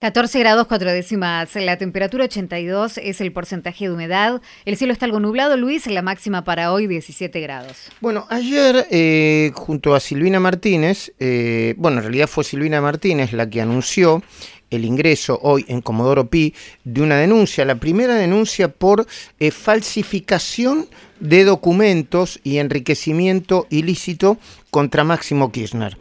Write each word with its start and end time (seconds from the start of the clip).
14 0.00 0.38
grados 0.38 0.66
4 0.66 0.92
décimas, 0.92 1.54
la 1.56 1.76
temperatura 1.76 2.24
82 2.24 2.96
es 2.96 3.20
el 3.20 3.32
porcentaje 3.32 3.84
de 3.84 3.92
humedad, 3.92 4.40
el 4.64 4.78
cielo 4.78 4.94
está 4.94 5.04
algo 5.04 5.20
nublado, 5.20 5.58
Luis, 5.58 5.86
la 5.88 6.00
máxima 6.00 6.42
para 6.42 6.72
hoy 6.72 6.86
17 6.86 7.38
grados. 7.42 7.76
Bueno, 8.00 8.26
ayer 8.30 8.86
eh, 8.90 9.50
junto 9.54 9.94
a 9.94 10.00
Silvina 10.00 10.40
Martínez, 10.40 11.12
eh, 11.20 11.74
bueno, 11.76 11.98
en 11.98 12.04
realidad 12.04 12.28
fue 12.28 12.44
Silvina 12.44 12.80
Martínez 12.80 13.34
la 13.34 13.50
que 13.50 13.60
anunció 13.60 14.22
el 14.70 14.86
ingreso 14.86 15.38
hoy 15.42 15.66
en 15.68 15.82
Comodoro 15.82 16.30
Pi 16.30 16.54
de 16.84 17.02
una 17.02 17.18
denuncia, 17.18 17.66
la 17.66 17.74
primera 17.74 18.14
denuncia 18.14 18.68
por 18.68 19.06
eh, 19.38 19.50
falsificación 19.50 20.88
de 21.18 21.44
documentos 21.44 22.40
y 22.42 22.56
enriquecimiento 22.56 23.66
ilícito 23.68 24.38
contra 24.70 25.04
Máximo 25.04 25.52
Kirchner. 25.52 25.98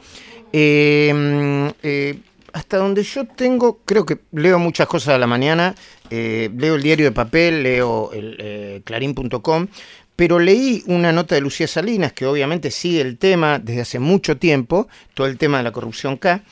Eh, 0.53 2.17
hasta 2.53 2.77
donde 2.77 3.03
yo 3.03 3.25
tengo, 3.25 3.79
creo 3.85 4.05
que 4.05 4.19
leo 4.31 4.59
muchas 4.59 4.87
cosas 4.87 5.15
a 5.15 5.17
la 5.17 5.27
mañana, 5.27 5.75
eh, 6.09 6.49
leo 6.55 6.75
el 6.75 6.83
diario 6.83 7.05
de 7.05 7.11
papel, 7.11 7.63
leo 7.63 8.11
el 8.13 8.35
eh, 8.39 8.81
clarín.com, 8.83 9.67
pero 10.15 10.39
leí 10.39 10.83
una 10.87 11.11
nota 11.11 11.35
de 11.35 11.41
Lucía 11.41 11.67
Salinas, 11.67 12.13
que 12.13 12.25
obviamente 12.25 12.71
sigue 12.71 13.01
el 13.01 13.17
tema 13.17 13.59
desde 13.59 13.81
hace 13.81 13.99
mucho 13.99 14.37
tiempo, 14.37 14.87
todo 15.13 15.27
el 15.27 15.37
tema 15.37 15.57
de 15.57 15.63
la 15.63 15.71
corrupción 15.71 16.17
K, 16.17 16.43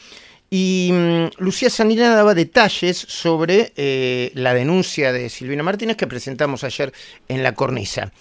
y 0.50 0.92
mm, 0.94 1.42
Lucía 1.42 1.70
Salinas 1.70 2.16
daba 2.16 2.34
detalles 2.34 2.98
sobre 2.98 3.74
eh, 3.76 4.32
la 4.34 4.54
denuncia 4.54 5.12
de 5.12 5.30
Silvina 5.30 5.64
Martínez 5.64 5.98
que 5.98 6.08
presentamos 6.08 6.64
ayer 6.64 6.94
en 7.28 7.44
la 7.44 7.54
cornisa. 7.54 8.12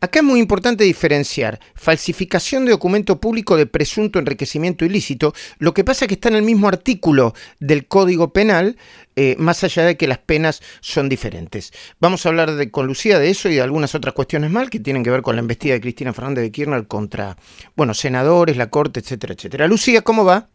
Acá 0.00 0.18
es 0.18 0.24
muy 0.24 0.38
importante 0.38 0.84
diferenciar 0.84 1.60
falsificación 1.74 2.64
de 2.66 2.72
documento 2.72 3.20
público 3.20 3.56
de 3.56 3.64
presunto 3.64 4.18
enriquecimiento 4.18 4.84
ilícito. 4.84 5.32
Lo 5.58 5.72
que 5.72 5.84
pasa 5.84 6.04
es 6.04 6.08
que 6.08 6.14
está 6.14 6.28
en 6.28 6.34
el 6.34 6.42
mismo 6.42 6.68
artículo 6.68 7.32
del 7.58 7.86
Código 7.86 8.32
Penal, 8.32 8.76
eh, 9.16 9.34
más 9.38 9.64
allá 9.64 9.84
de 9.84 9.96
que 9.96 10.06
las 10.06 10.18
penas 10.18 10.60
son 10.80 11.08
diferentes. 11.08 11.72
Vamos 12.00 12.26
a 12.26 12.28
hablar 12.28 12.70
con 12.70 12.86
Lucía 12.86 13.18
de 13.18 13.30
eso 13.30 13.48
y 13.48 13.54
de 13.54 13.62
algunas 13.62 13.94
otras 13.94 14.12
cuestiones 14.14 14.50
mal 14.50 14.68
que 14.68 14.80
tienen 14.80 15.04
que 15.04 15.10
ver 15.10 15.22
con 15.22 15.36
la 15.36 15.40
embestida 15.40 15.74
de 15.74 15.80
Cristina 15.80 16.12
Fernández 16.12 16.42
de 16.42 16.52
Kirchner 16.52 16.86
contra, 16.86 17.38
bueno, 17.74 17.94
senadores, 17.94 18.58
la 18.58 18.68
Corte, 18.68 19.00
etcétera, 19.00 19.34
etcétera. 19.34 19.68
Lucía, 19.68 20.02
¿cómo 20.02 20.24
va? 20.24 20.50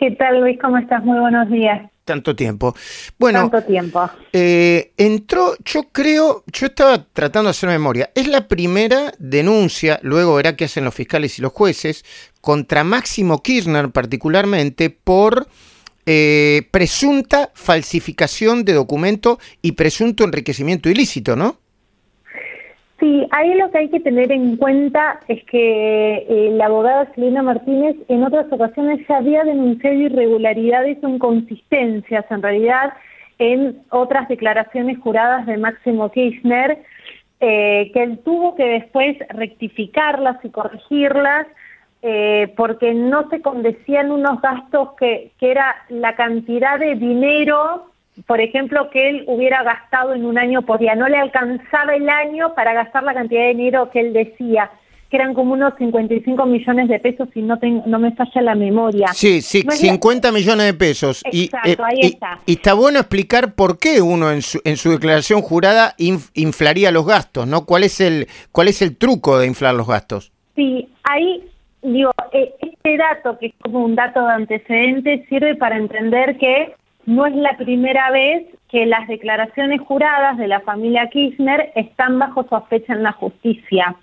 ¿Qué 0.00 0.12
tal, 0.12 0.40
Luis? 0.40 0.58
¿Cómo 0.58 0.78
estás? 0.78 1.04
Muy 1.04 1.18
buenos 1.18 1.48
días 1.50 1.90
tanto 2.02 2.34
tiempo. 2.34 2.74
Bueno, 3.20 3.38
tanto 3.48 3.62
tiempo. 3.62 4.10
Eh, 4.32 4.90
entró, 4.96 5.54
yo 5.64 5.84
creo, 5.92 6.42
yo 6.52 6.66
estaba 6.66 7.04
tratando 7.04 7.46
de 7.46 7.50
hacer 7.50 7.68
memoria, 7.68 8.10
es 8.16 8.26
la 8.26 8.48
primera 8.48 9.12
denuncia, 9.20 10.00
luego 10.02 10.34
verá 10.34 10.56
qué 10.56 10.64
hacen 10.64 10.84
los 10.84 10.94
fiscales 10.94 11.38
y 11.38 11.42
los 11.42 11.52
jueces, 11.52 12.04
contra 12.40 12.82
Máximo 12.82 13.44
Kirchner 13.44 13.90
particularmente 13.90 14.90
por 14.90 15.46
eh, 16.04 16.66
presunta 16.72 17.50
falsificación 17.54 18.64
de 18.64 18.72
documento 18.72 19.38
y 19.62 19.72
presunto 19.72 20.24
enriquecimiento 20.24 20.88
ilícito, 20.88 21.36
¿no? 21.36 21.59
Sí, 23.00 23.26
ahí 23.30 23.54
lo 23.54 23.70
que 23.70 23.78
hay 23.78 23.88
que 23.88 24.00
tener 24.00 24.30
en 24.30 24.58
cuenta 24.58 25.20
es 25.26 25.42
que 25.44 26.26
eh, 26.28 26.50
la 26.52 26.66
abogada 26.66 27.10
Selena 27.14 27.42
Martínez 27.42 27.96
en 28.08 28.22
otras 28.22 28.52
ocasiones 28.52 29.00
ya 29.08 29.16
había 29.16 29.42
denunciado 29.42 29.96
irregularidades 29.96 31.02
o 31.02 31.08
inconsistencias 31.08 32.26
en 32.30 32.42
realidad 32.42 32.92
en 33.38 33.82
otras 33.88 34.28
declaraciones 34.28 34.98
juradas 34.98 35.46
de 35.46 35.56
Máximo 35.56 36.10
Kirchner, 36.10 36.82
eh, 37.40 37.90
que 37.94 38.02
él 38.02 38.18
tuvo 38.22 38.54
que 38.54 38.64
después 38.64 39.16
rectificarlas 39.30 40.44
y 40.44 40.50
corregirlas 40.50 41.46
eh, 42.02 42.52
porque 42.54 42.92
no 42.92 43.30
se 43.30 43.40
condecían 43.40 44.10
unos 44.10 44.42
gastos 44.42 44.90
que, 44.98 45.32
que 45.40 45.50
era 45.50 45.74
la 45.88 46.16
cantidad 46.16 46.78
de 46.78 46.96
dinero 46.96 47.89
por 48.26 48.40
ejemplo, 48.40 48.90
que 48.90 49.08
él 49.08 49.24
hubiera 49.26 49.62
gastado 49.62 50.14
en 50.14 50.24
un 50.24 50.38
año 50.38 50.62
por 50.62 50.78
día. 50.78 50.94
No 50.94 51.08
le 51.08 51.18
alcanzaba 51.18 51.94
el 51.94 52.08
año 52.08 52.54
para 52.54 52.72
gastar 52.72 53.02
la 53.02 53.14
cantidad 53.14 53.42
de 53.42 53.48
dinero 53.48 53.90
que 53.90 54.00
él 54.00 54.12
decía 54.12 54.70
que 55.10 55.16
eran 55.16 55.34
como 55.34 55.54
unos 55.54 55.74
55 55.76 56.46
millones 56.46 56.88
de 56.88 57.00
pesos 57.00 57.28
y 57.34 57.42
no 57.42 57.58
tengo, 57.58 57.82
no 57.84 57.98
me 57.98 58.12
falla 58.12 58.42
la 58.42 58.54
memoria. 58.54 59.08
Sí, 59.12 59.42
sí, 59.42 59.64
50 59.68 60.30
millones 60.30 60.66
de 60.66 60.74
pesos. 60.74 61.22
Exacto, 61.24 61.68
y, 61.68 61.72
eh, 61.72 61.76
ahí 61.82 62.00
está. 62.02 62.40
Y, 62.46 62.52
está 62.52 62.74
bueno 62.74 63.00
explicar 63.00 63.54
por 63.54 63.78
qué 63.78 64.00
uno 64.00 64.30
en 64.30 64.40
su, 64.40 64.60
en 64.64 64.76
su 64.76 64.92
declaración 64.92 65.42
jurada 65.42 65.96
inflaría 65.98 66.92
los 66.92 67.04
gastos, 67.06 67.48
¿no? 67.48 67.66
¿Cuál 67.66 67.82
es 67.82 68.00
el 68.00 68.28
cuál 68.52 68.68
es 68.68 68.82
el 68.82 68.96
truco 68.96 69.36
de 69.40 69.48
inflar 69.48 69.74
los 69.74 69.88
gastos? 69.88 70.30
Sí, 70.54 70.88
ahí 71.02 71.42
digo, 71.82 72.12
eh, 72.32 72.54
este 72.60 72.96
dato 72.96 73.36
que 73.38 73.46
es 73.46 73.54
como 73.62 73.84
un 73.84 73.96
dato 73.96 74.24
de 74.24 74.32
antecedentes 74.32 75.28
sirve 75.28 75.56
para 75.56 75.76
entender 75.76 76.38
que 76.38 76.74
no 77.10 77.26
es 77.26 77.34
la 77.34 77.56
primera 77.56 78.10
vez 78.12 78.46
que 78.68 78.86
las 78.86 79.08
declaraciones 79.08 79.80
juradas 79.80 80.38
de 80.38 80.46
la 80.46 80.60
familia 80.60 81.08
Kirchner 81.08 81.72
están 81.74 82.20
bajo 82.20 82.44
sospecha 82.44 82.92
en 82.92 83.02
la 83.02 83.10
justicia. 83.12 83.96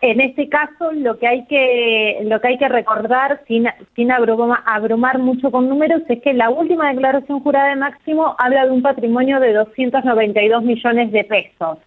En 0.00 0.20
este 0.20 0.48
caso, 0.48 0.92
lo 0.92 1.18
que 1.18 1.26
hay 1.26 1.44
que, 1.46 2.20
lo 2.24 2.40
que, 2.40 2.48
hay 2.48 2.58
que 2.58 2.68
recordar, 2.68 3.40
sin, 3.48 3.66
sin 3.96 4.12
abrumar, 4.12 5.18
mucho 5.18 5.50
con 5.50 5.68
números, 5.68 6.02
es 6.08 6.22
que 6.22 6.34
la 6.34 6.50
última 6.50 6.90
declaración 6.90 7.40
jurada 7.40 7.70
de 7.70 7.76
Máximo 7.76 8.36
habla 8.38 8.66
de 8.66 8.70
un 8.70 8.82
patrimonio 8.82 9.40
de 9.40 9.52
292 9.52 10.62
millones 10.62 11.10
de 11.10 11.24
pesos. 11.24 11.78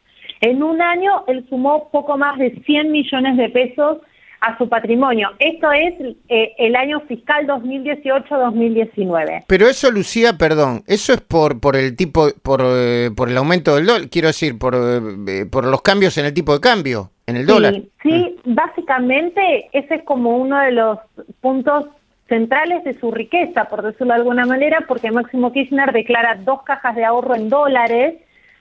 En 0.42 0.62
un 0.62 0.82
año, 0.82 1.24
él 1.28 1.46
sumó 1.48 1.88
poco 1.90 2.18
más 2.18 2.38
de 2.38 2.52
100 2.66 2.92
millones 2.92 3.38
de 3.38 3.50
pesos 3.50 4.00
a 4.42 4.58
su 4.58 4.68
patrimonio. 4.70 5.30
Esto 5.40 5.72
es 5.72 5.94
eh, 6.30 6.54
el 6.58 6.76
año 6.76 7.02
fiscal 7.02 7.46
2018-2019. 7.48 9.44
Pero 9.48 9.68
eso, 9.68 9.92
Lucía, 9.92 10.38
perdón, 10.38 10.84
eso 10.88 11.14
es 11.14 11.22
por 11.22 11.60
por 11.60 11.76
el 11.76 11.96
tipo, 11.96 12.28
por, 12.42 12.62
eh, 12.64 13.12
por 13.16 13.30
el 13.30 13.38
aumento 13.38 13.76
del 13.76 13.86
dólar, 13.86 14.10
quiero 14.10 14.28
decir, 14.30 14.58
por, 14.58 14.76
eh, 14.76 15.46
por 15.46 15.66
los 15.66 15.82
cambios 15.82 16.18
en 16.18 16.26
el 16.26 16.34
tipo 16.34 16.54
de 16.54 16.62
cambio, 16.62 17.12
en 17.28 17.38
el 17.38 17.46
dólar. 17.46 17.76
Sí, 18.02 18.38
mm. 18.44 18.56
básicamente 18.56 19.70
ese 19.74 19.96
es 19.96 20.04
como 20.04 20.38
uno 20.38 20.60
de 20.60 20.72
los 20.72 21.00
puntos 21.42 21.86
centrales 22.28 22.84
de 22.84 23.00
su 23.00 23.12
riqueza, 23.12 23.66
por 23.66 23.82
decirlo 23.82 24.14
de 24.14 24.20
alguna 24.20 24.46
manera, 24.46 24.86
porque 24.88 25.12
Máximo 25.12 25.52
Kirchner 25.52 25.92
declara 25.92 26.36
dos 26.36 26.62
cajas 26.64 26.96
de 26.96 27.04
ahorro 27.04 27.36
en 27.36 27.50
dólares, 27.50 28.16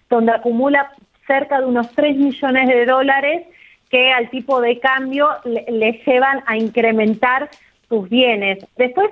donde 0.09 0.33
acumula 0.33 0.91
cerca 1.27 1.61
de 1.61 1.67
unos 1.67 1.91
3 1.93 2.17
millones 2.17 2.69
de 2.69 2.87
dólares 2.87 3.47
que 3.91 4.13
al 4.13 4.31
tipo 4.31 4.61
de 4.61 4.79
cambio 4.81 5.29
le, 5.45 6.03
llevan 6.07 6.43
a 6.47 6.57
incrementar 6.57 7.51
sus 7.89 8.09
bienes. 8.09 8.59
Después, 8.77 9.11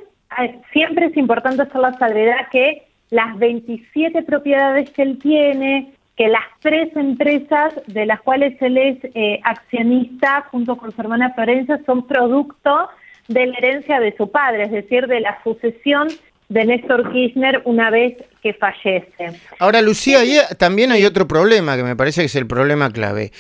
siempre 0.73 1.07
es 1.07 1.17
importante 1.17 1.63
hacer 1.63 1.81
la 1.81 1.97
salvedad 1.99 2.49
que 2.51 2.83
las 3.11 3.39
27 3.39 4.23
propiedades 4.23 4.91
que 4.91 5.03
él 5.03 5.19
tiene, 5.23 5.93
que 6.17 6.29
las 6.29 6.45
tres 6.61 6.95
empresas 6.97 7.75
de 7.87 8.07
las 8.07 8.21
cuales 8.21 8.61
él 8.61 8.77
es 8.77 8.99
eh, 9.15 9.41
accionista 9.45 10.47
junto 10.51 10.77
con 10.77 10.93
su 10.93 11.01
hermana 11.01 11.33
Florencia 11.35 11.81
son 11.87 12.07
producto 12.07 12.89
de 13.29 13.47
la 13.47 13.59
herencia 13.59 14.01
de 14.01 14.15
su 14.17 14.31
padre, 14.31 14.65
es 14.65 14.73
decir, 14.73 15.07
de 15.07 15.21
la 15.21 15.43
sucesión 15.43 16.09
de 16.49 16.65
Néstor 16.65 17.13
Kirchner 17.13 17.63
una 17.65 17.91
vez 17.91 18.17
que 18.43 18.55
fallece. 18.55 19.41
Ahora, 19.59 19.83
Lucía, 19.83 20.21
también 20.59 20.93
hay 20.93 21.05
otro 21.05 21.27
problema 21.27 21.77
que 21.77 21.83
me 21.83 21.97
parece 21.97 22.23
que 22.23 22.27
es 22.27 22.37
el 22.37 22.47
problema 22.47 22.91
clave. 22.91 23.33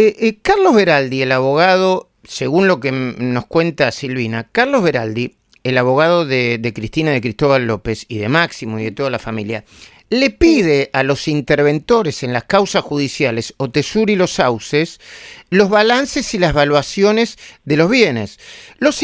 Eh, 0.00 0.14
eh, 0.20 0.38
Carlos 0.40 0.76
Beraldi, 0.76 1.22
el 1.22 1.32
abogado, 1.32 2.08
según 2.22 2.68
lo 2.68 2.78
que 2.78 2.92
nos 2.92 3.46
cuenta 3.46 3.90
Silvina, 3.90 4.44
Carlos 4.44 4.84
Beraldi, 4.84 5.34
el 5.64 5.76
abogado 5.76 6.24
de, 6.24 6.72
Cristina 6.72 7.10
de 7.10 7.20
Cristóbal 7.20 7.66
López 7.66 8.06
y 8.06 8.18
de 8.18 8.28
Máximo 8.28 8.78
y 8.78 8.84
de 8.84 8.92
toda 8.92 9.10
la 9.10 9.18
familia, 9.18 9.64
le 10.10 10.30
pide 10.30 10.90
a 10.92 11.02
los 11.02 11.28
interventores 11.28 12.22
en 12.22 12.32
las 12.32 12.44
causas 12.44 12.82
judiciales 12.82 13.54
Otesur 13.58 14.10
y 14.10 14.16
los 14.16 14.32
sauces 14.32 15.00
los 15.50 15.70
balances 15.70 16.34
y 16.34 16.38
las 16.38 16.50
evaluaciones 16.50 17.38
de 17.64 17.76
los 17.76 17.90
bienes. 17.90 18.38
Los 18.78 19.00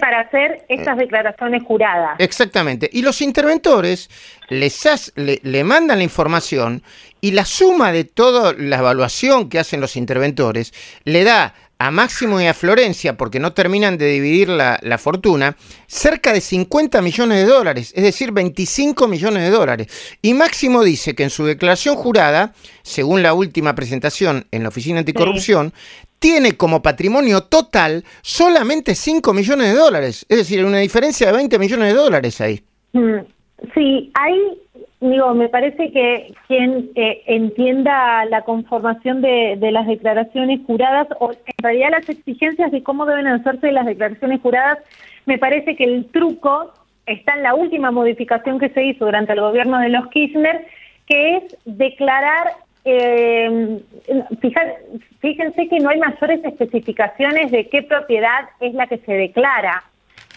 para 0.00 0.20
hacer 0.20 0.64
estas 0.68 0.96
declaraciones 0.96 1.62
juradas. 1.64 2.16
Exactamente. 2.18 2.88
Y 2.92 3.02
los 3.02 3.20
interventores 3.20 4.08
les 4.48 5.12
le 5.16 5.64
mandan 5.64 5.98
la 5.98 6.04
información 6.04 6.82
y 7.20 7.32
la 7.32 7.44
suma 7.44 7.92
de 7.92 8.04
toda 8.04 8.52
la 8.52 8.78
evaluación 8.78 9.48
que 9.48 9.58
hacen 9.58 9.80
los 9.80 9.96
interventores 9.96 10.72
le 11.04 11.24
da 11.24 11.54
a 11.82 11.90
Máximo 11.90 12.40
y 12.40 12.46
a 12.46 12.54
Florencia, 12.54 13.16
porque 13.16 13.40
no 13.40 13.54
terminan 13.54 13.98
de 13.98 14.06
dividir 14.06 14.48
la, 14.48 14.98
fortuna, 14.98 15.56
cerca 15.88 16.32
de 16.32 16.40
50 16.40 17.02
millones 17.02 17.38
de 17.38 17.52
dólares, 17.52 17.92
es 17.96 18.04
decir, 18.04 18.30
25 18.30 19.08
millones 19.08 19.42
de 19.42 19.50
dólares. 19.50 19.88
Y 20.22 20.32
Máximo 20.32 20.84
dice 20.84 21.16
que 21.16 21.24
en 21.24 21.30
su 21.30 21.44
declaración 21.44 21.96
jurada, 21.96 22.54
según 22.82 23.24
la 23.24 23.34
última 23.34 23.74
presentación 23.74 24.46
en 24.52 24.62
la 24.62 24.68
Oficina 24.68 25.00
Anticorrupción, 25.00 25.74
tiene 26.20 26.56
como 26.56 26.82
patrimonio 26.82 27.42
total 27.42 28.04
solamente 28.22 28.94
5 28.94 29.34
millones 29.34 29.72
de 29.72 29.74
dólares, 29.74 30.24
es 30.28 30.38
decir, 30.38 30.64
una 30.64 30.78
diferencia 30.78 31.26
de 31.26 31.32
20 31.32 31.58
millones 31.58 31.88
de 31.88 31.94
dólares 31.94 32.40
ahí. 32.40 32.62
Sí, 33.74 34.10
hay 34.14 34.58
Digo, 35.02 35.34
me 35.34 35.48
parece 35.48 35.90
que 35.90 36.32
quien 36.46 36.90
eh, 36.94 37.22
entienda 37.26 38.24
la 38.26 38.42
conformación 38.42 39.20
de, 39.20 39.58
las 39.72 39.88
declaraciones 39.88 40.60
juradas 40.64 41.08
o 41.18 41.32
en 41.32 41.54
realidad 41.60 41.90
las 41.90 42.08
exigencias 42.08 42.70
de 42.70 42.84
cómo 42.84 43.04
deben 43.04 43.26
hacerse 43.26 43.72
las 43.72 43.84
declaraciones 43.84 44.40
juradas, 44.40 44.78
me 45.26 45.38
parece 45.38 45.74
que 45.74 45.82
el 45.82 46.06
truco 46.12 46.72
está 47.06 47.34
en 47.34 47.42
la 47.42 47.56
última 47.56 47.90
modificación 47.90 48.60
que 48.60 48.68
se 48.68 48.84
hizo 48.84 49.06
durante 49.06 49.32
el 49.32 49.40
gobierno 49.40 49.80
de 49.80 49.88
los 49.88 50.06
Kirchner, 50.06 50.68
que 51.08 51.38
es 51.38 51.56
declarar, 51.64 52.52
eh, 52.84 53.80
fíjense 55.20 55.66
que 55.66 55.80
no 55.80 55.88
hay 55.88 55.98
mayores 55.98 56.44
especificaciones 56.44 57.50
de 57.50 57.68
qué 57.68 57.82
propiedad 57.82 58.50
es 58.60 58.72
la 58.74 58.86
que 58.86 58.98
se 58.98 59.14
declara, 59.14 59.82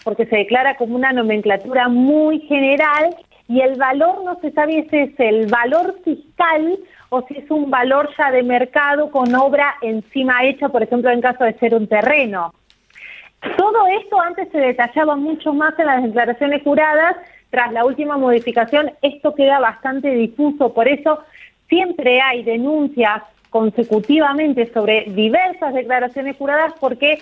porque 0.06 0.26
se 0.26 0.36
declara 0.36 0.76
como 0.76 0.94
una 0.94 1.12
nomenclatura 1.12 1.88
muy 1.88 2.38
general 2.42 3.16
y 3.48 3.60
el 3.60 3.74
valor 3.74 4.22
no 4.22 4.38
se 4.40 4.52
sabe 4.52 4.86
si 4.88 4.96
es 4.98 5.18
el 5.18 5.48
valor 5.48 5.98
fiscal 6.04 6.78
o 7.08 7.22
si 7.22 7.38
es 7.38 7.50
un 7.50 7.72
valor 7.72 8.08
ya 8.16 8.30
de 8.30 8.44
mercado 8.44 9.10
con 9.10 9.34
obra 9.34 9.74
encima 9.82 10.44
hecha, 10.44 10.68
por 10.68 10.84
ejemplo, 10.84 11.10
en 11.10 11.20
caso 11.20 11.42
de 11.42 11.54
ser 11.54 11.74
un 11.74 11.88
terreno. 11.88 12.54
Todo 13.56 13.84
esto 14.00 14.20
antes 14.20 14.48
se 14.52 14.58
detallaba 14.58 15.16
mucho 15.16 15.52
más 15.52 15.76
en 15.76 15.86
las 15.86 16.04
declaraciones 16.04 16.62
juradas, 16.62 17.16
tras 17.50 17.72
la 17.72 17.84
última 17.84 18.16
modificación 18.16 18.92
esto 19.02 19.34
queda 19.34 19.58
bastante 19.58 20.10
difuso, 20.10 20.72
por 20.72 20.86
eso 20.86 21.18
siempre 21.68 22.20
hay 22.20 22.44
denuncias 22.44 23.24
consecutivamente 23.50 24.72
sobre 24.72 25.06
diversas 25.08 25.74
declaraciones 25.74 26.36
juradas 26.36 26.74
porque 26.78 27.18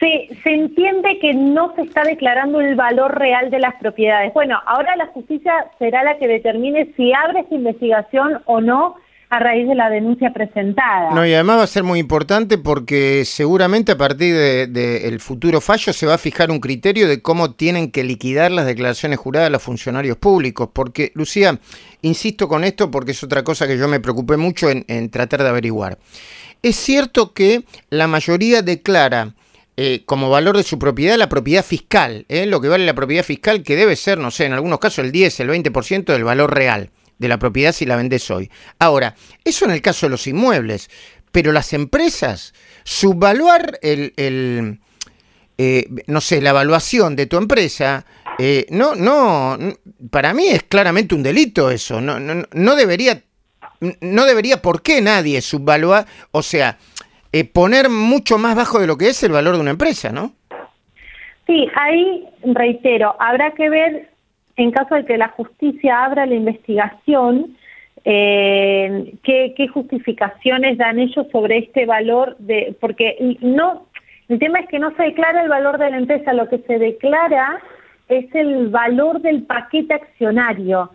se, 0.00 0.34
se, 0.42 0.50
entiende 0.50 1.18
que 1.20 1.34
no 1.34 1.74
se 1.76 1.82
está 1.82 2.02
declarando 2.02 2.60
el 2.60 2.74
valor 2.74 3.18
real 3.18 3.50
de 3.50 3.60
las 3.60 3.74
propiedades. 3.76 4.32
Bueno, 4.34 4.58
ahora 4.66 4.96
la 4.96 5.06
justicia 5.08 5.52
será 5.78 6.02
la 6.02 6.18
que 6.18 6.26
determine 6.26 6.92
si 6.96 7.12
abre 7.12 7.40
esta 7.40 7.54
investigación 7.54 8.42
o 8.46 8.60
no 8.60 8.96
a 9.30 9.38
raíz 9.38 9.68
de 9.68 9.76
la 9.76 9.88
denuncia 9.88 10.32
presentada. 10.32 11.14
No, 11.14 11.24
y 11.24 11.32
además 11.32 11.58
va 11.58 11.62
a 11.62 11.68
ser 11.68 11.84
muy 11.84 12.00
importante 12.00 12.58
porque 12.58 13.24
seguramente 13.24 13.92
a 13.92 13.96
partir 13.96 14.34
del 14.34 14.72
de, 14.72 15.18
futuro 15.20 15.60
fallo 15.60 15.92
se 15.92 16.04
va 16.04 16.14
a 16.14 16.18
fijar 16.18 16.50
un 16.50 16.58
criterio 16.58 17.06
de 17.06 17.22
cómo 17.22 17.52
tienen 17.52 17.92
que 17.92 18.02
liquidar 18.02 18.50
las 18.50 18.66
declaraciones 18.66 19.20
juradas 19.20 19.52
los 19.52 19.62
funcionarios 19.62 20.16
públicos. 20.16 20.70
Porque, 20.72 21.12
Lucía, 21.14 21.60
insisto 22.02 22.48
con 22.48 22.64
esto 22.64 22.90
porque 22.90 23.12
es 23.12 23.22
otra 23.22 23.44
cosa 23.44 23.68
que 23.68 23.78
yo 23.78 23.86
me 23.86 24.00
preocupé 24.00 24.36
mucho 24.36 24.68
en, 24.68 25.10
tratar 25.10 25.44
de 25.44 25.48
averiguar. 25.48 25.98
Es 26.60 26.74
cierto 26.74 27.32
que 27.32 27.62
la 27.88 28.08
mayoría 28.08 28.62
declara 28.62 29.34
eh, 29.76 30.02
como 30.04 30.30
valor 30.30 30.56
de 30.56 30.62
su 30.62 30.78
propiedad 30.78 31.16
la 31.16 31.28
propiedad 31.28 31.64
fiscal, 31.64 32.26
¿eh? 32.28 32.46
lo 32.46 32.60
que 32.60 32.68
vale 32.68 32.84
la 32.84 32.94
propiedad 32.94 33.24
fiscal, 33.24 33.62
que 33.62 33.76
debe 33.76 33.96
ser, 33.96 34.18
no 34.18 34.30
sé, 34.30 34.44
en 34.44 34.52
algunos 34.52 34.78
casos 34.78 35.04
el 35.04 35.12
10, 35.12 35.40
el 35.40 35.50
20% 35.50 36.04
del 36.04 36.24
valor 36.24 36.54
real 36.54 36.90
de 37.18 37.28
la 37.28 37.38
propiedad 37.38 37.72
si 37.72 37.86
la 37.86 37.96
vendes 37.96 38.30
hoy. 38.30 38.50
Ahora, 38.78 39.14
eso 39.44 39.64
en 39.64 39.70
el 39.72 39.82
caso 39.82 40.06
de 40.06 40.10
los 40.10 40.26
inmuebles, 40.26 40.90
pero 41.32 41.52
las 41.52 41.72
empresas, 41.72 42.54
subvaluar 42.84 43.78
el, 43.82 44.12
el 44.16 44.80
eh, 45.62 45.86
no 46.06 46.22
sé, 46.22 46.40
la 46.40 46.50
evaluación 46.50 47.14
de 47.16 47.26
tu 47.26 47.36
empresa, 47.36 48.06
eh, 48.38 48.66
no, 48.70 48.94
no, 48.94 49.58
para 50.10 50.32
mí 50.32 50.48
es 50.48 50.62
claramente 50.62 51.14
un 51.14 51.22
delito 51.22 51.70
eso, 51.70 52.00
no, 52.00 52.18
no, 52.18 52.46
no 52.50 52.76
debería, 52.76 53.22
no 54.00 54.24
debería, 54.24 54.62
¿por 54.62 54.80
qué 54.80 55.02
nadie 55.02 55.42
subvaluar, 55.42 56.06
o 56.30 56.42
sea, 56.42 56.78
eh, 57.32 57.44
poner 57.44 57.88
mucho 57.90 58.38
más 58.38 58.56
bajo 58.56 58.80
de 58.80 58.86
lo 58.86 58.96
que 58.96 59.08
es 59.08 59.22
el 59.22 59.32
valor 59.32 59.54
de 59.54 59.60
una 59.60 59.70
empresa, 59.70 60.10
¿no? 60.10 60.32
Sí, 61.46 61.68
ahí 61.74 62.28
reitero, 62.44 63.16
habrá 63.18 63.52
que 63.52 63.68
ver 63.68 64.10
en 64.56 64.70
caso 64.72 64.94
de 64.94 65.04
que 65.04 65.16
la 65.16 65.28
justicia 65.28 66.04
abra 66.04 66.26
la 66.26 66.34
investigación, 66.34 67.56
eh, 68.04 69.14
¿qué, 69.22 69.68
justificaciones 69.68 70.78
dan 70.78 70.98
ellos 70.98 71.26
sobre 71.32 71.58
este 71.58 71.86
valor 71.86 72.36
de, 72.38 72.74
porque 72.80 73.36
no, 73.40 73.86
el 74.28 74.38
tema 74.38 74.60
es 74.60 74.68
que 74.68 74.78
no 74.78 74.94
se 74.96 75.02
declara 75.02 75.42
el 75.42 75.48
valor 75.48 75.78
de 75.78 75.90
la 75.90 75.96
empresa, 75.98 76.32
lo 76.32 76.48
que 76.48 76.58
se 76.58 76.78
declara 76.78 77.60
es 78.08 78.26
el 78.34 78.68
valor 78.68 79.20
del 79.22 79.44
paquete 79.44 79.94
accionario 79.94 80.90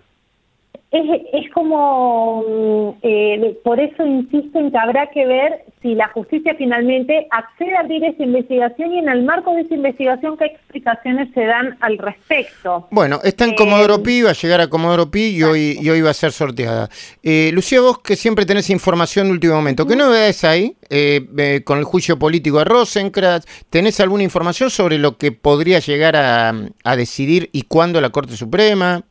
es, 0.91 1.51
como, 1.53 2.97
eh, 3.01 3.57
por 3.63 3.79
eso 3.79 4.05
insisto 4.05 4.59
en 4.59 4.71
que 4.71 4.77
habrá 4.77 5.07
que 5.07 5.25
ver 5.25 5.65
si 5.81 5.93
la 5.93 6.07
justicia 6.09 6.55
finalmente 6.57 7.27
accede 7.31 7.75
a 7.75 7.81
abrir 7.81 8.03
esa 8.03 8.23
investigación 8.23 8.93
y 8.93 8.99
en 8.99 9.09
el 9.09 9.23
marco 9.23 9.53
de 9.53 9.61
esa 9.61 9.75
investigación 9.75 10.37
qué 10.37 10.45
explicaciones 10.45 11.29
se 11.33 11.45
dan 11.45 11.77
al 11.81 11.97
respecto. 11.97 12.87
Bueno, 12.91 13.19
está 13.23 13.45
en 13.45 13.51
eh, 13.51 13.55
Comodoro 13.55 14.01
Pi, 14.01 14.21
va 14.21 14.29
a 14.29 14.33
llegar 14.33 14.61
a 14.61 14.67
Comodoro 14.67 15.11
Pi 15.11 15.35
y 15.37 15.43
hoy, 15.43 15.77
y 15.81 15.89
hoy 15.89 16.01
va 16.01 16.11
a 16.11 16.13
ser 16.13 16.31
sorteada. 16.31 16.89
Eh, 17.21 17.49
Lucía, 17.53 17.81
vos 17.81 17.99
que 17.99 18.15
siempre 18.15 18.45
tenés 18.45 18.69
información 18.69 19.27
de 19.27 19.33
último 19.33 19.55
momento, 19.55 19.85
¿qué 19.85 19.95
novedades 19.95 20.43
hay 20.43 20.77
eh, 20.89 21.61
con 21.65 21.77
el 21.79 21.83
juicio 21.83 22.17
político 22.17 22.59
de 22.59 22.65
Rosenkrantz? 22.65 23.45
¿Tenés 23.69 23.99
alguna 23.99 24.23
información 24.23 24.69
sobre 24.69 24.97
lo 24.97 25.17
que 25.17 25.31
podría 25.31 25.79
llegar 25.79 26.15
a, 26.15 26.53
a 26.83 26.95
decidir 26.95 27.49
y 27.51 27.63
cuándo 27.63 27.99
la 27.99 28.11
Corte 28.11 28.37
Suprema? 28.37 29.03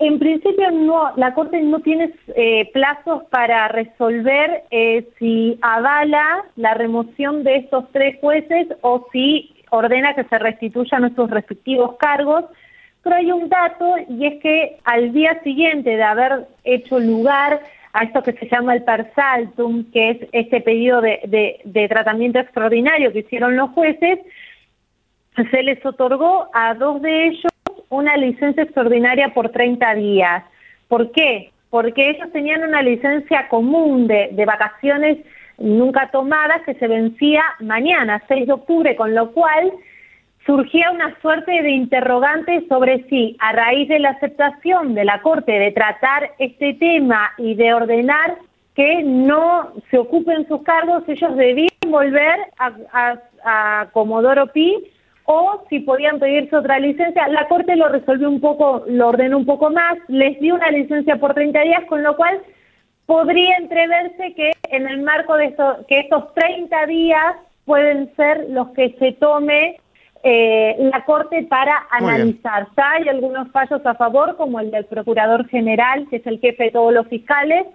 En 0.00 0.20
principio, 0.20 0.70
no, 0.70 1.12
la 1.16 1.34
Corte 1.34 1.60
no 1.60 1.80
tiene 1.80 2.14
eh, 2.36 2.70
plazos 2.72 3.24
para 3.30 3.66
resolver 3.66 4.62
eh, 4.70 5.08
si 5.18 5.58
avala 5.60 6.44
la 6.54 6.74
remoción 6.74 7.42
de 7.42 7.56
estos 7.56 7.90
tres 7.90 8.16
jueces 8.20 8.68
o 8.82 9.08
si 9.12 9.56
ordena 9.70 10.14
que 10.14 10.22
se 10.24 10.38
restituyan 10.38 11.00
nuestros 11.02 11.30
respectivos 11.30 11.96
cargos. 11.96 12.44
Pero 13.02 13.16
hay 13.16 13.32
un 13.32 13.48
dato 13.48 13.96
y 14.08 14.26
es 14.26 14.40
que 14.40 14.76
al 14.84 15.12
día 15.12 15.42
siguiente 15.42 15.90
de 15.90 16.02
haber 16.02 16.46
hecho 16.62 17.00
lugar 17.00 17.60
a 17.92 18.04
esto 18.04 18.22
que 18.22 18.34
se 18.34 18.48
llama 18.48 18.74
el 18.74 18.84
persaltum, 18.84 19.90
que 19.90 20.10
es 20.10 20.18
este 20.30 20.60
pedido 20.60 21.00
de, 21.00 21.60
de 21.64 21.88
tratamiento 21.88 22.38
extraordinario 22.38 23.12
que 23.12 23.20
hicieron 23.20 23.56
los 23.56 23.70
jueces, 23.70 24.20
se 25.50 25.62
les 25.62 25.84
otorgó 25.84 26.48
a 26.52 26.74
dos 26.74 27.02
de 27.02 27.28
ellos 27.28 27.52
una 27.90 28.16
licencia 28.16 28.62
extraordinaria 28.62 29.32
por 29.34 29.50
30 29.50 29.94
días. 29.94 30.44
¿Por 30.88 31.10
qué? 31.12 31.50
Porque 31.70 32.10
ellos 32.10 32.30
tenían 32.32 32.62
una 32.62 32.82
licencia 32.82 33.48
común 33.48 34.06
de, 34.06 34.30
de 34.32 34.44
vacaciones 34.44 35.18
nunca 35.58 36.10
tomadas 36.10 36.62
que 36.64 36.74
se 36.74 36.86
vencía 36.86 37.42
mañana, 37.60 38.22
6 38.28 38.46
de 38.46 38.52
octubre, 38.52 38.96
con 38.96 39.14
lo 39.14 39.32
cual 39.32 39.72
surgía 40.46 40.90
una 40.90 41.14
suerte 41.20 41.62
de 41.62 41.70
interrogante 41.70 42.64
sobre 42.68 43.04
si 43.08 43.36
a 43.38 43.52
raíz 43.52 43.88
de 43.88 43.98
la 43.98 44.10
aceptación 44.10 44.94
de 44.94 45.04
la 45.04 45.20
Corte 45.20 45.52
de 45.52 45.72
tratar 45.72 46.30
este 46.38 46.74
tema 46.74 47.32
y 47.36 47.54
de 47.54 47.74
ordenar 47.74 48.38
que 48.74 49.02
no 49.02 49.72
se 49.90 49.98
ocupen 49.98 50.46
sus 50.46 50.62
cargos, 50.62 51.02
ellos 51.08 51.36
debían 51.36 51.68
volver 51.88 52.38
a, 52.58 52.72
a, 52.92 53.80
a 53.82 53.86
Comodoro 53.92 54.46
Pi 54.52 54.84
o 55.30 55.62
si 55.68 55.80
podían 55.80 56.18
pedirse 56.18 56.56
otra 56.56 56.78
licencia. 56.78 57.28
La 57.28 57.46
Corte 57.48 57.76
lo 57.76 57.90
resolvió 57.90 58.30
un 58.30 58.40
poco, 58.40 58.84
lo 58.86 59.08
ordenó 59.08 59.36
un 59.36 59.44
poco 59.44 59.68
más, 59.68 59.98
les 60.08 60.40
dio 60.40 60.54
una 60.54 60.70
licencia 60.70 61.16
por 61.16 61.34
30 61.34 61.60
días, 61.60 61.84
con 61.84 62.02
lo 62.02 62.16
cual 62.16 62.40
podría 63.04 63.58
entreverse 63.58 64.32
que 64.32 64.52
en 64.70 64.88
el 64.88 65.02
marco 65.02 65.36
de 65.36 65.46
esto, 65.46 65.84
que 65.86 66.00
estos 66.00 66.32
30 66.32 66.86
días 66.86 67.36
pueden 67.66 68.10
ser 68.16 68.46
los 68.48 68.68
que 68.70 68.96
se 68.98 69.12
tome 69.12 69.76
eh, 70.22 70.76
la 70.78 71.04
Corte 71.04 71.42
para 71.42 71.86
analizar. 71.90 72.66
hay 72.76 73.06
algunos 73.10 73.50
fallos 73.50 73.84
a 73.84 73.96
favor, 73.96 74.34
como 74.36 74.60
el 74.60 74.70
del 74.70 74.86
Procurador 74.86 75.46
General, 75.48 76.06
que 76.08 76.16
es 76.16 76.26
el 76.26 76.40
jefe 76.40 76.64
de 76.64 76.70
todos 76.70 76.94
los 76.94 77.06
fiscales, 77.06 77.66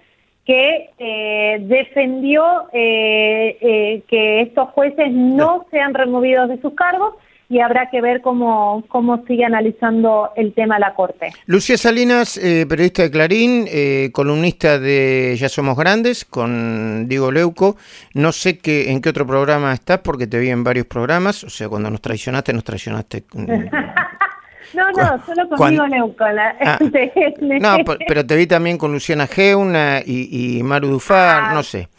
que 0.44 0.90
eh, 0.98 1.58
defendió 1.62 2.68
eh, 2.74 4.02
que 4.08 4.42
estos 4.42 4.70
jueces 4.70 5.12
no 5.12 5.68
sean 5.70 5.94
removidos 5.94 6.50
de 6.50 6.60
sus 6.60 6.74
cargos 6.74 7.14
y 7.54 7.60
habrá 7.60 7.90
que 7.92 8.02
ver 8.02 8.22
cómo, 8.22 8.84
cómo 8.88 9.24
sigue 9.28 9.46
analizando 9.46 10.32
el 10.36 10.54
tema 10.54 10.80
la 10.80 10.96
Corte. 10.96 11.32
Lucía 11.46 11.78
Salinas, 11.78 12.36
eh, 12.38 12.66
periodista 12.68 13.04
de 13.04 13.12
Clarín, 13.12 13.66
eh, 13.68 14.10
columnista 14.12 14.80
de 14.80 15.36
Ya 15.38 15.50
Somos 15.50 15.78
Grandes 15.78 16.26
con 16.26 17.08
Diego 17.08 17.32
Leuco. 17.32 17.78
No 18.16 18.32
sé 18.32 18.58
qué, 18.58 18.90
en 18.92 19.02
qué 19.02 19.10
otro 19.10 19.28
programa 19.28 19.72
estás 19.72 20.00
porque 20.00 20.26
te 20.26 20.40
vi 20.40 20.50
en 20.50 20.64
varios 20.64 20.88
programas, 20.88 21.44
o 21.44 21.50
sea, 21.50 21.70
cuando 21.70 21.92
nos 21.92 22.02
traicionaste, 22.02 22.54
nos 22.54 22.64
traicionaste. 22.64 23.24
No, 24.74 24.92
no, 24.92 25.24
solo 25.26 25.50
conmigo 25.50 25.86
Leuco. 25.88 26.24
Ah. 26.24 26.80
no, 27.42 27.78
pero 28.08 28.26
te 28.26 28.36
vi 28.36 28.48
también 28.48 28.78
con 28.78 28.92
Luciana 28.92 29.28
Geuna 29.28 30.02
y, 30.06 30.58
y 30.58 30.64
Maru 30.64 30.88
Dufar, 30.88 31.44
ah, 31.46 31.54
no 31.54 31.64
sé. 31.64 31.90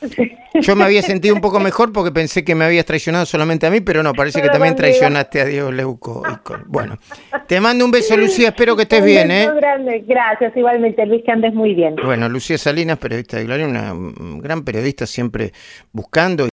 Yo 0.61 0.77
me 0.77 0.85
había 0.85 1.03
sentido 1.03 1.35
un 1.35 1.41
poco 1.41 1.61
mejor 1.61 1.93
porque 1.93 2.13
pensé 2.13 2.45
que 2.45 2.55
me 2.55 2.65
habías 2.65 2.85
traicionado 2.85 3.27
solamente 3.27 3.67
a 3.67 3.71
mí, 3.71 3.81
pero 3.81 4.03
no, 4.03 4.13
parece 4.13 4.41
que 4.41 4.49
también 4.49 4.77
traicionaste 4.77 5.41
a 5.41 5.45
Diego 5.45 5.73
Leuco. 5.73 6.23
Bueno, 6.67 6.99
te 7.47 7.61
mando 7.61 7.85
un 7.85 7.91
beso, 7.91 8.17
Lucía, 8.17 8.49
espero 8.49 8.77
que 8.77 8.83
estés 8.83 9.05
bien, 9.05 9.31
¿eh? 9.31 9.51
grande, 9.55 10.05
gracias, 10.07 10.57
igualmente, 10.57 11.05
Luis, 11.07 11.23
que 11.25 11.33
andes 11.33 11.55
muy 11.55 11.75
bien. 11.75 11.97
Bueno, 12.05 12.29
Lucía 12.29 12.59
Salinas, 12.59 12.99
periodista 12.99 13.37
de 13.37 13.45
Gloria, 13.45 13.67
una 13.67 13.93
gran 14.41 14.65
periodista 14.65 15.07
siempre 15.07 15.53
buscando. 15.93 16.43